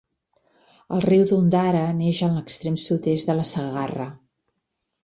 [0.95, 4.11] El riu d'Ondara neix en l'extrem sud-est de la Segarra.